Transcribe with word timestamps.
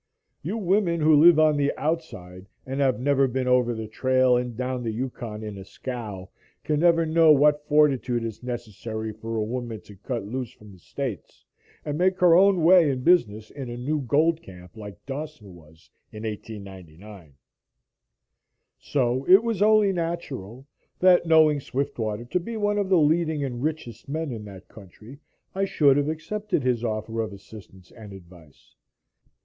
You 0.41 0.57
women, 0.57 0.99
who 1.01 1.13
live 1.15 1.37
"on 1.37 1.57
the 1.57 1.71
outside" 1.77 2.47
and 2.65 2.79
have 2.79 2.99
never 2.99 3.27
been 3.27 3.47
over 3.47 3.75
the 3.75 3.87
trail 3.87 4.35
and 4.35 4.57
down 4.57 4.81
the 4.81 4.89
Yukon 4.89 5.43
in 5.43 5.59
a 5.59 5.63
scow, 5.63 6.31
can 6.63 6.79
never 6.79 7.05
know 7.05 7.31
what 7.31 7.67
fortitude 7.67 8.23
is 8.23 8.41
necessary 8.41 9.13
for 9.13 9.35
a 9.35 9.43
woman 9.43 9.79
to 9.81 9.95
cut 9.97 10.25
loose 10.25 10.51
from 10.53 10.71
the 10.71 10.79
States 10.79 11.45
and 11.85 11.99
make 11.99 12.17
her 12.17 12.33
own 12.33 12.63
way 12.63 12.89
in 12.89 13.03
business 13.03 13.51
in 13.51 13.69
a 13.69 13.77
new 13.77 14.01
gold 14.01 14.41
camp 14.41 14.75
like 14.75 15.05
Dawson 15.05 15.53
was 15.53 15.91
in 16.11 16.23
1899. 16.23 17.35
So 18.79 19.23
it 19.29 19.43
was 19.43 19.61
only 19.61 19.93
natural, 19.93 20.65
that, 20.97 21.27
knowing 21.27 21.59
Swiftwater 21.59 22.25
to 22.25 22.39
be 22.39 22.57
one 22.57 22.79
of 22.79 22.89
the 22.89 22.97
leading 22.97 23.43
and 23.43 23.61
richest 23.61 24.09
men 24.09 24.31
in 24.31 24.45
that 24.45 24.67
country, 24.67 25.19
I 25.53 25.65
should 25.65 25.95
have 25.97 26.09
accepted 26.09 26.63
his 26.63 26.83
offer 26.83 27.21
of 27.21 27.31
assistance 27.31 27.91
and 27.91 28.13
advice. 28.13 28.73